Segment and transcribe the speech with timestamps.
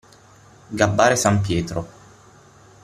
[0.71, 1.87] Gabbare San Pietro.